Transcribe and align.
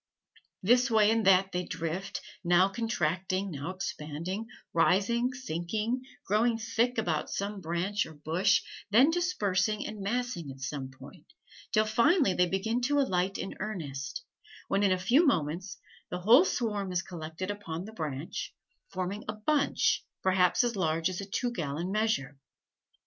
This 0.63 0.89
way 0.89 1.11
and 1.11 1.27
that 1.27 1.43
way 1.45 1.49
they 1.53 1.63
drift, 1.65 2.21
now 2.43 2.69
contracting, 2.69 3.51
now 3.51 3.69
expanding, 3.69 4.47
rising, 4.73 5.31
sinking, 5.31 6.01
growing 6.25 6.57
thick 6.57 6.97
about 6.97 7.29
some 7.29 7.61
branch 7.61 8.07
or 8.07 8.15
bush, 8.15 8.63
then 8.89 9.11
dispersing 9.11 9.85
and 9.85 10.01
massing 10.01 10.49
at 10.49 10.59
some 10.59 10.87
other 10.91 10.97
point, 10.97 11.27
till 11.71 11.85
finally 11.85 12.33
they 12.33 12.47
begin 12.47 12.81
to 12.81 12.99
alight 12.99 13.37
in 13.37 13.53
earnest, 13.59 14.23
when 14.67 14.81
in 14.81 14.91
a 14.91 14.97
few 14.97 15.23
moments 15.23 15.77
the 16.09 16.21
whole 16.21 16.45
swarm 16.45 16.91
is 16.91 17.03
collected 17.03 17.51
upon 17.51 17.85
the 17.85 17.93
branch, 17.93 18.55
forming 18.89 19.23
a 19.27 19.33
bunch 19.33 20.03
perhaps 20.23 20.63
as 20.63 20.75
large 20.75 21.11
as 21.11 21.21
a 21.21 21.25
two 21.29 21.51
gallon 21.51 21.91
measure. 21.91 22.39